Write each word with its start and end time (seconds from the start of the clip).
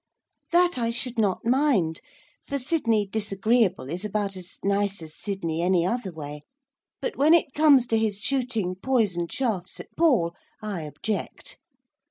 That 0.51 0.79
I 0.79 0.89
should 0.89 1.19
not 1.19 1.45
mind, 1.45 2.01
for 2.43 2.57
Sydney 2.57 3.05
disagreeable 3.05 3.87
is 3.87 4.03
about 4.03 4.35
as 4.35 4.57
nice 4.63 4.99
as 5.03 5.15
Sydney 5.15 5.61
any 5.61 5.85
other 5.85 6.11
way; 6.11 6.41
but 7.01 7.17
when 7.17 7.35
it 7.35 7.53
comes 7.53 7.85
to 7.85 7.99
his 7.99 8.17
shooting 8.19 8.73
poisoned 8.73 9.31
shafts 9.31 9.79
at 9.79 9.95
Paul, 9.95 10.33
I 10.59 10.81
object. 10.81 11.59